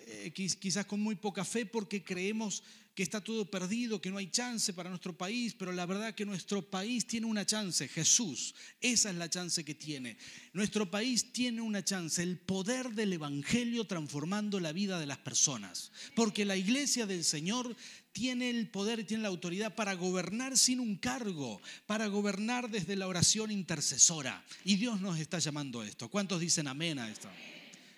[0.08, 2.64] eh, quizás con muy poca fe porque creemos
[2.96, 6.26] que está todo perdido, que no hay chance para nuestro país, pero la verdad que
[6.26, 10.18] nuestro país tiene una chance, Jesús, esa es la chance que tiene.
[10.54, 15.92] Nuestro país tiene una chance, el poder del Evangelio transformando la vida de las personas,
[16.16, 17.76] porque la iglesia del Señor
[18.14, 22.96] tiene el poder y tiene la autoridad para gobernar sin un cargo, para gobernar desde
[22.96, 24.46] la oración intercesora.
[24.64, 26.08] Y Dios nos está llamando a esto.
[26.08, 27.28] ¿Cuántos dicen amén a esto?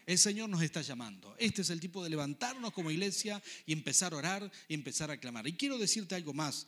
[0.08, 1.36] El Señor nos está llamando.
[1.38, 5.20] Este es el tipo de levantarnos como iglesia y empezar a orar y empezar a
[5.20, 5.46] clamar.
[5.46, 6.66] Y quiero decirte algo más.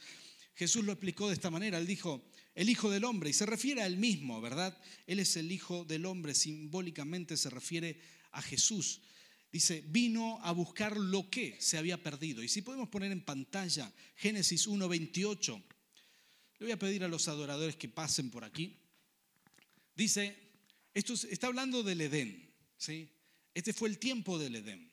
[0.56, 1.78] Jesús lo explicó de esta manera.
[1.78, 2.22] Él dijo,
[2.54, 4.78] el Hijo del Hombre, y se refiere a él mismo, ¿verdad?
[5.08, 9.00] Él es el Hijo del Hombre, simbólicamente se refiere a Jesús.
[9.54, 12.44] Dice, vino a buscar lo que se había perdido.
[12.44, 15.64] Y si podemos poner en pantalla Génesis 1.28,
[16.60, 18.76] le voy a pedir a los adoradores que pasen por aquí.
[19.96, 20.36] Dice,
[20.94, 23.10] esto está hablando del Edén, ¿sí?
[23.60, 24.90] Este fue el tiempo del Edén.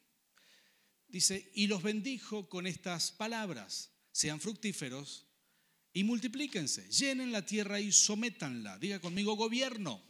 [1.07, 5.25] Dice, y los bendijo con estas palabras, sean fructíferos
[5.93, 8.77] y multiplíquense, llenen la tierra y sométanla.
[8.81, 10.03] Diga conmigo, gobierno.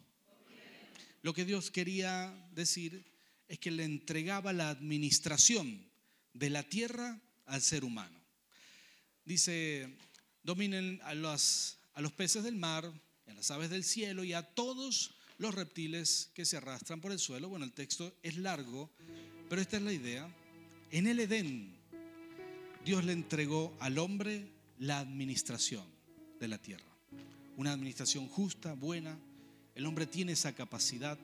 [1.21, 3.05] Lo que Dios quería decir
[3.47, 5.87] es que le entregaba la administración
[6.33, 8.19] de la tierra al ser humano.
[9.27, 9.99] Dice,
[10.43, 12.91] dominen a los, a los peces del mar,
[13.27, 17.19] a las aves del cielo y a todos los reptiles que se arrastran por el
[17.19, 17.49] suelo.
[17.49, 18.91] Bueno, el texto es largo,
[19.49, 20.29] pero esta es la idea.
[20.91, 21.77] En el Edén,
[22.85, 25.85] Dios le entregó al hombre la administración
[26.41, 26.87] de la tierra.
[27.57, 29.19] Una administración justa, buena.
[29.75, 31.19] El hombre tiene esa capacidad.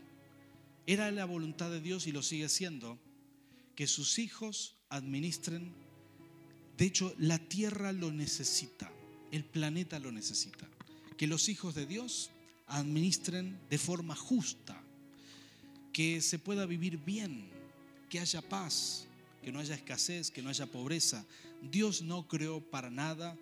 [0.87, 2.99] Era la voluntad de Dios y lo sigue siendo
[3.77, 5.73] que sus hijos administren.
[6.77, 8.91] De hecho, la tierra lo necesita,
[9.31, 10.69] el planeta lo necesita.
[11.17, 12.31] Que los hijos de Dios
[12.73, 14.81] administren de forma justa,
[15.93, 17.49] que se pueda vivir bien,
[18.09, 19.07] que haya paz,
[19.43, 21.25] que no haya escasez, que no haya pobreza.
[21.71, 23.37] Dios no creó para nada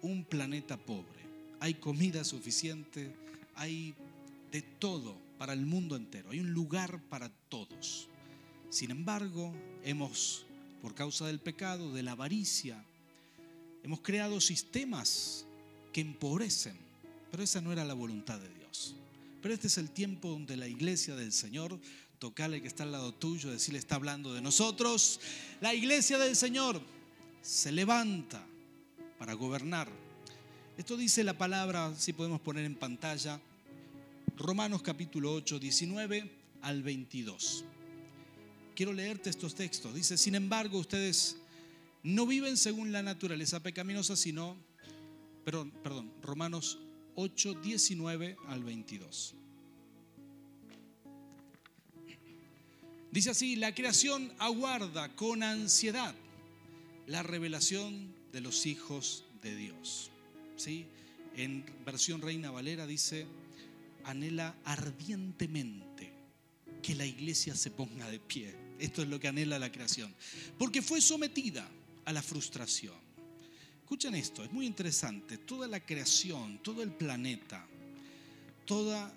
[0.00, 1.22] un planeta pobre.
[1.60, 3.14] Hay comida suficiente,
[3.54, 3.94] hay
[4.50, 8.08] de todo para el mundo entero, hay un lugar para todos.
[8.68, 10.46] Sin embargo, hemos,
[10.80, 12.84] por causa del pecado, de la avaricia,
[13.82, 15.46] hemos creado sistemas
[15.92, 16.76] que empobrecen,
[17.30, 18.61] pero esa no era la voluntad de Dios.
[19.40, 21.78] Pero este es el tiempo donde la iglesia del Señor,
[22.18, 25.20] tocarle que está al lado tuyo, decirle está hablando de nosotros.
[25.60, 26.80] La iglesia del Señor
[27.42, 28.46] se levanta
[29.18, 29.90] para gobernar.
[30.78, 33.40] Esto dice la palabra, si podemos poner en pantalla,
[34.36, 36.30] Romanos capítulo 8, 19
[36.62, 37.64] al 22.
[38.74, 39.94] Quiero leerte estos textos.
[39.94, 41.36] Dice, sin embargo, ustedes
[42.02, 44.56] no viven según la naturaleza pecaminosa, sino,
[45.44, 46.78] perdón, perdón, Romanos
[47.14, 49.34] 8, 19 al 22.
[53.10, 56.14] Dice así, la creación aguarda con ansiedad
[57.06, 60.10] la revelación de los hijos de Dios.
[60.56, 60.86] ¿Sí?
[61.36, 63.26] En versión Reina Valera dice,
[64.04, 66.10] anhela ardientemente
[66.82, 68.54] que la iglesia se ponga de pie.
[68.78, 70.14] Esto es lo que anhela la creación.
[70.58, 71.68] Porque fue sometida
[72.06, 73.01] a la frustración
[73.92, 75.36] Escuchen esto, es muy interesante.
[75.36, 77.62] Toda la creación, todo el planeta,
[78.64, 79.14] toda,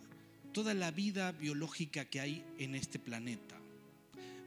[0.52, 3.58] toda la vida biológica que hay en este planeta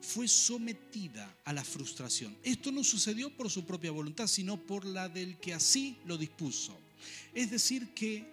[0.02, 2.36] fue sometida a la frustración.
[2.42, 6.78] Esto no sucedió por su propia voluntad, sino por la del que así lo dispuso.
[7.32, 8.30] Es decir, que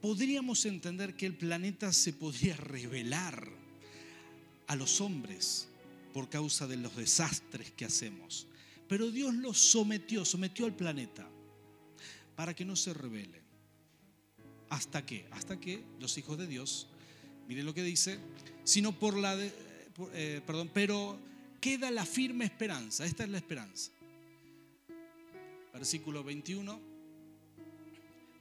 [0.00, 3.50] podríamos entender que el planeta se podría revelar
[4.66, 5.68] a los hombres
[6.14, 8.46] por causa de los desastres que hacemos.
[8.88, 11.28] Pero Dios lo sometió, sometió al planeta
[12.34, 13.42] para que no se revele.
[14.68, 15.26] ¿Hasta qué?
[15.30, 16.88] Hasta que los hijos de Dios,
[17.48, 18.18] miren lo que dice,
[18.64, 19.52] sino por la, de,
[20.12, 21.18] eh, perdón, pero
[21.60, 23.90] queda la firme esperanza, esta es la esperanza.
[25.72, 26.80] Versículo 21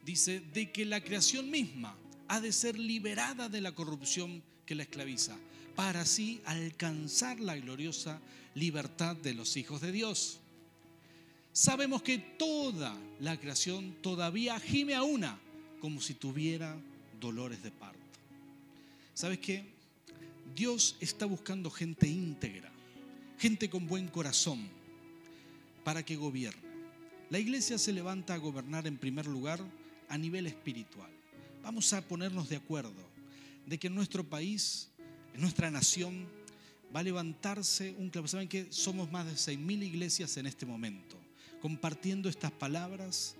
[0.03, 4.83] dice, de que la creación misma ha de ser liberada de la corrupción que la
[4.83, 5.37] esclaviza,
[5.75, 8.19] para así alcanzar la gloriosa
[8.53, 10.39] libertad de los hijos de Dios.
[11.51, 15.39] Sabemos que toda la creación todavía gime a una
[15.79, 16.75] como si tuviera
[17.19, 17.99] dolores de parto.
[19.13, 19.65] ¿Sabes qué?
[20.55, 22.71] Dios está buscando gente íntegra,
[23.37, 24.67] gente con buen corazón,
[25.83, 26.61] para que gobierne.
[27.29, 29.59] La iglesia se levanta a gobernar en primer lugar
[30.09, 31.09] a nivel espiritual.
[31.63, 33.15] Vamos a ponernos de acuerdo
[33.65, 34.89] de que en nuestro país,
[35.35, 36.27] en nuestra nación,
[36.95, 38.27] va a levantarse un clavo.
[38.27, 41.17] ¿Saben que somos más de 6.000 iglesias en este momento?
[41.61, 43.35] Compartiendo estas palabras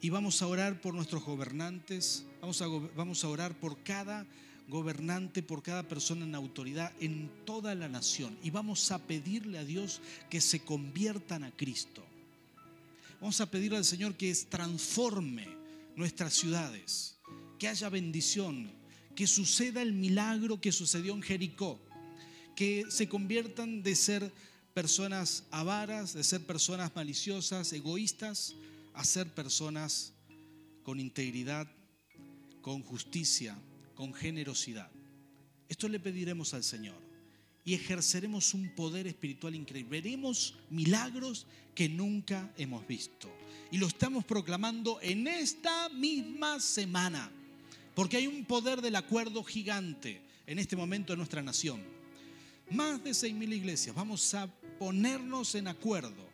[0.00, 4.26] y vamos a orar por nuestros gobernantes, vamos a, vamos a orar por cada
[4.68, 9.64] gobernante, por cada persona en autoridad en toda la nación y vamos a pedirle a
[9.64, 12.04] Dios que se conviertan a Cristo.
[13.20, 15.46] Vamos a pedirle al Señor que transforme
[15.94, 17.18] nuestras ciudades,
[17.58, 18.79] que haya bendición,
[19.20, 21.78] que suceda el milagro que sucedió en Jericó,
[22.56, 24.32] que se conviertan de ser
[24.72, 28.54] personas avaras, de ser personas maliciosas, egoístas,
[28.94, 30.14] a ser personas
[30.82, 31.70] con integridad,
[32.62, 33.58] con justicia,
[33.94, 34.90] con generosidad.
[35.68, 36.96] Esto le pediremos al Señor
[37.62, 40.00] y ejerceremos un poder espiritual increíble.
[40.00, 43.30] Veremos milagros que nunca hemos visto.
[43.70, 47.30] Y lo estamos proclamando en esta misma semana,
[48.00, 51.82] porque hay un poder del acuerdo gigante en este momento en nuestra nación.
[52.70, 53.94] Más de 6.000 iglesias.
[53.94, 54.46] Vamos a
[54.78, 56.26] ponernos en acuerdo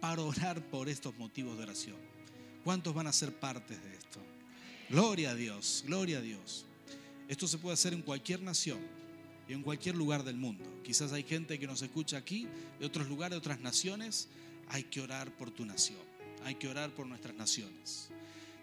[0.00, 1.98] para orar por estos motivos de oración.
[2.64, 4.18] ¿Cuántos van a ser partes de esto?
[4.88, 6.64] Gloria a Dios, gloria a Dios.
[7.28, 8.80] Esto se puede hacer en cualquier nación
[9.46, 10.64] y en cualquier lugar del mundo.
[10.82, 14.28] Quizás hay gente que nos escucha aquí, de otros lugares, de otras naciones.
[14.68, 16.00] Hay que orar por tu nación,
[16.46, 18.08] hay que orar por nuestras naciones.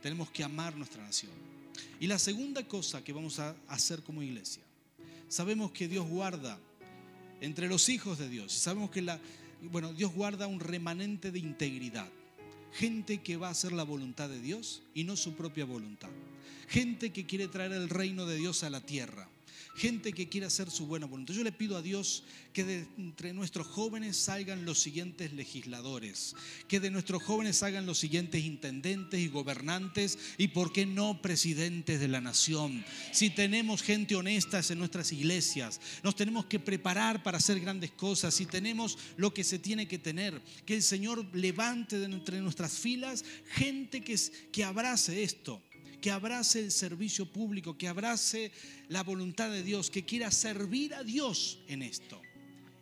[0.02, 1.57] Tenemos que amar nuestra nación.
[2.00, 4.64] Y la segunda cosa que vamos a hacer como iglesia,
[5.28, 6.60] sabemos que Dios guarda
[7.42, 9.20] entre los hijos de Dios, sabemos que la,
[9.72, 12.10] bueno, Dios guarda un remanente de integridad.
[12.74, 16.10] Gente que va a hacer la voluntad de Dios y no su propia voluntad.
[16.68, 19.30] Gente que quiere traer el reino de Dios a la tierra
[19.78, 21.36] gente que quiere hacer su buena voluntad.
[21.36, 26.36] Yo le pido a Dios que de entre nuestros jóvenes salgan los siguientes legisladores,
[26.68, 32.00] que de nuestros jóvenes salgan los siguientes intendentes y gobernantes y, ¿por qué no, presidentes
[32.00, 32.84] de la nación?
[33.12, 38.34] Si tenemos gente honesta en nuestras iglesias, nos tenemos que preparar para hacer grandes cosas.
[38.34, 42.74] Si tenemos lo que se tiene que tener, que el Señor levante de entre nuestras
[42.74, 44.20] filas gente que,
[44.52, 45.62] que abrace esto
[46.02, 48.52] que abrace el servicio público, que abrace
[48.90, 52.22] la voluntad de Dios, que quiera servir a Dios en esto.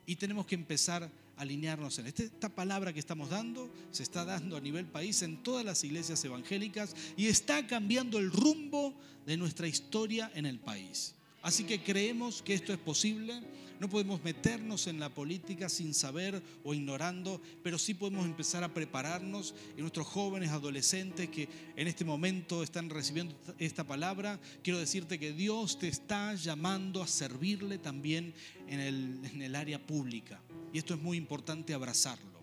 [0.06, 2.24] Y tenemos que empezar a alinearnos en esto.
[2.24, 6.24] Esta palabra que estamos dando se está dando a nivel país en todas las iglesias
[6.24, 8.94] evangélicas y está cambiando el rumbo
[9.26, 11.16] de nuestra historia en el país.
[11.42, 13.42] Así que creemos que esto es posible
[13.80, 18.74] no podemos meternos en la política sin saber o ignorando, pero sí podemos empezar a
[18.74, 25.20] prepararnos y nuestros jóvenes, adolescentes que en este momento están recibiendo esta palabra, quiero decirte
[25.20, 28.34] que Dios te está llamando a servirle también
[28.68, 30.42] en el, en el área pública.
[30.74, 32.40] Y esto es muy importante abrazarlo,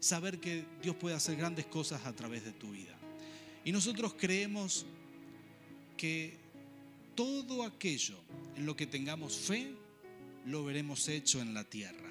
[0.00, 2.96] saber que Dios puede hacer grandes cosas a través de tu vida.
[3.64, 4.84] Y nosotros creemos
[5.96, 6.36] que
[7.14, 8.16] todo aquello
[8.56, 9.74] en lo que tengamos fe,
[10.46, 12.10] lo veremos hecho en la tierra.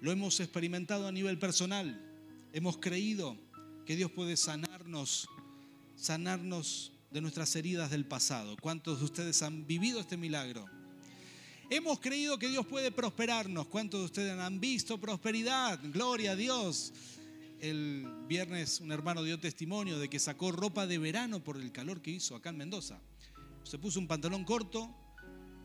[0.00, 2.00] Lo hemos experimentado a nivel personal.
[2.52, 3.36] Hemos creído
[3.86, 5.28] que Dios puede sanarnos,
[5.96, 8.56] sanarnos de nuestras heridas del pasado.
[8.60, 10.66] ¿Cuántos de ustedes han vivido este milagro?
[11.70, 13.66] Hemos creído que Dios puede prosperarnos.
[13.68, 15.80] ¿Cuántos de ustedes han visto prosperidad?
[15.82, 16.92] Gloria a Dios.
[17.60, 22.02] El viernes un hermano dio testimonio de que sacó ropa de verano por el calor
[22.02, 23.00] que hizo acá en Mendoza.
[23.62, 24.94] Se puso un pantalón corto,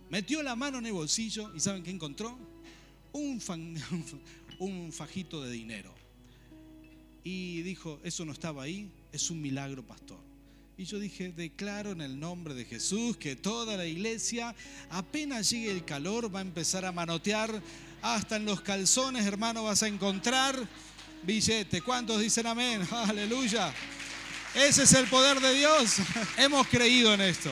[0.10, 2.38] Metió la mano en el bolsillo y ¿saben qué encontró?
[3.14, 5.94] Un, fajito de dinero.
[7.24, 10.20] Y dijo, eso no estaba ahí, es un milagro, pastor.
[10.78, 14.56] Y yo dije, declaro en el nombre de Jesús que toda la iglesia,
[14.90, 17.62] apenas llegue el calor, va a empezar a manotear.
[18.02, 20.56] Hasta en los calzones, hermano, vas a encontrar
[21.24, 21.82] billete.
[21.82, 22.88] ¿Cuántos dicen amén?
[22.92, 23.74] Aleluya.
[24.54, 25.98] Ese es el poder de Dios.
[26.38, 27.52] Hemos creído en esto.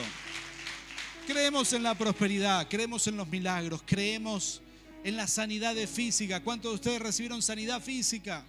[1.28, 4.62] Creemos en la prosperidad, creemos en los milagros, creemos
[5.04, 6.42] en la sanidad física.
[6.42, 8.46] ¿Cuántos de ustedes recibieron sanidad física?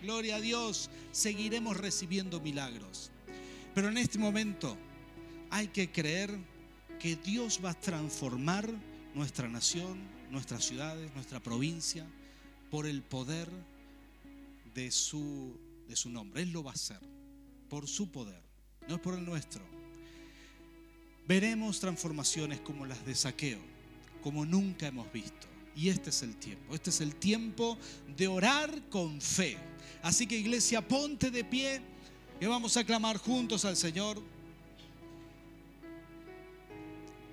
[0.00, 3.10] Gloria a Dios, seguiremos recibiendo milagros.
[3.74, 4.76] Pero en este momento
[5.50, 6.30] hay que creer
[7.00, 8.70] que Dios va a transformar
[9.12, 9.98] nuestra nación,
[10.30, 12.06] nuestras ciudades, nuestra provincia,
[12.70, 13.48] por el poder
[14.72, 16.42] de su, de su nombre.
[16.42, 17.00] Él lo va a hacer,
[17.68, 18.40] por su poder,
[18.86, 19.79] no es por el nuestro
[21.30, 23.60] veremos transformaciones como las de saqueo,
[24.20, 25.46] como nunca hemos visto.
[25.76, 27.78] Y este es el tiempo, este es el tiempo
[28.16, 29.56] de orar con fe.
[30.02, 31.82] Así que iglesia, ponte de pie
[32.40, 34.20] y vamos a clamar juntos al Señor.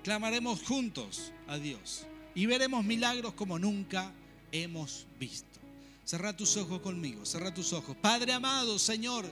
[0.04, 4.12] Clamaremos juntos a Dios y veremos milagros como nunca
[4.52, 5.58] hemos visto.
[6.04, 7.96] Cerra tus ojos conmigo, cerra tus ojos.
[7.96, 9.26] Padre amado, Señor,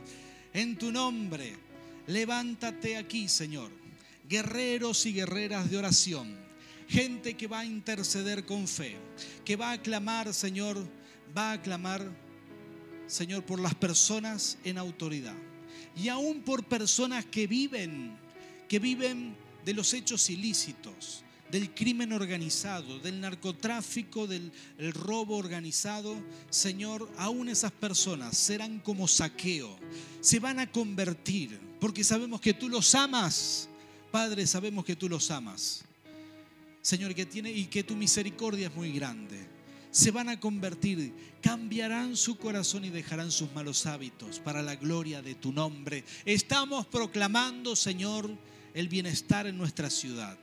[0.53, 1.57] en tu nombre,
[2.09, 3.86] levántate aquí, Señor
[4.29, 6.37] guerreros y guerreras de oración,
[6.89, 8.97] gente que va a interceder con fe,
[9.45, 10.87] que va a clamar, Señor,
[11.37, 12.11] va a clamar,
[13.07, 15.37] Señor, por las personas en autoridad
[15.97, 18.17] y aún por personas que viven,
[18.69, 24.53] que viven de los hechos ilícitos, del crimen organizado, del narcotráfico, del
[24.93, 26.15] robo organizado,
[26.51, 29.79] Señor, aún esas personas serán como saqueo,
[30.21, 33.69] se van a convertir, porque sabemos que tú los amas.
[34.17, 35.85] Padre, sabemos que tú los amas.
[36.81, 39.47] Señor, que tiene y que tu misericordia es muy grande.
[39.91, 41.13] Se van a convertir,
[41.43, 46.03] cambiarán su corazón y dejarán sus malos hábitos para la gloria de tu nombre.
[46.25, 48.31] Estamos proclamando, Señor,
[48.73, 50.39] el bienestar en nuestra ciudad.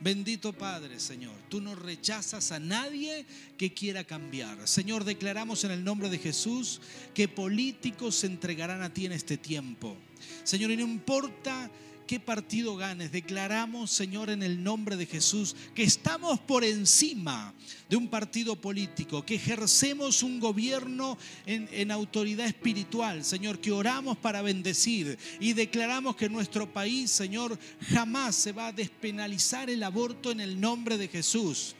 [0.00, 3.26] Bendito Padre, Señor, tú no rechazas a nadie
[3.58, 4.66] que quiera cambiar.
[4.66, 6.80] Señor, declaramos en el nombre de Jesús
[7.12, 9.98] que políticos se entregarán a ti en este tiempo.
[10.44, 11.70] Señor, y no importa
[12.06, 17.54] qué partido ganes, declaramos, Señor, en el nombre de Jesús, que estamos por encima
[17.88, 24.16] de un partido político, que ejercemos un gobierno en, en, autoridad espiritual, Señor, que oramos
[24.16, 27.58] para bendecir y declaramos que nuestro país, Señor,
[27.90, 31.74] jamás se va a despenalizar el aborto en el nombre de Jesús.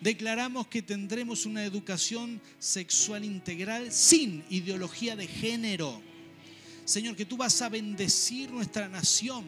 [0.00, 6.02] Declaramos que tendremos una educación sexual integral sin ideología de género
[6.84, 9.44] Señor, que tú vas a bendecir nuestra nación,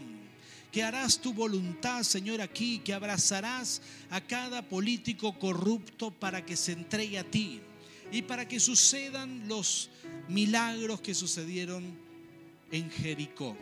[0.72, 6.72] que harás tu voluntad, Señor, aquí, que abrazarás a cada político corrupto para que se
[6.72, 7.60] entregue a ti
[8.10, 9.90] y para que sucedan los
[10.28, 11.98] milagros que sucedieron
[12.70, 13.56] en Jericó.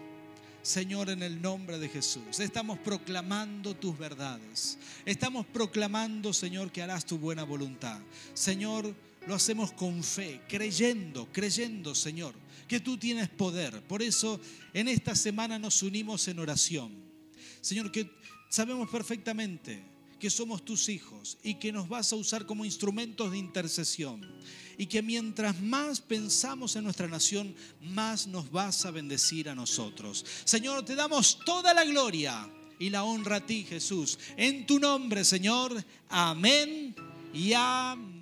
[0.63, 4.79] Señor, en el nombre de Jesús, estamos proclamando tus verdades.
[5.05, 8.01] Estamos proclamando, Señor, que harás tu buena voluntad.
[8.33, 8.95] Señor,
[9.27, 12.35] lo hacemos con fe, creyendo, creyendo, Señor,
[12.69, 13.83] que tú tienes poder.
[13.83, 14.41] Por eso
[14.73, 16.93] en esta semana nos unimos en oración.
[17.61, 18.11] Señor, que
[18.49, 23.39] sabemos perfectamente que somos tus hijos y que nos vas a usar como instrumentos de
[23.39, 24.27] intercesión.
[24.79, 30.25] Y que mientras más pensamos en nuestra nación, más nos vas a bendecir a nosotros.
[30.45, 32.49] Señor, te damos toda la gloria
[32.79, 34.19] y la honra a ti, Jesús.
[34.37, 35.85] En tu nombre, Señor.
[36.09, 36.95] Amén
[37.33, 38.14] y amén.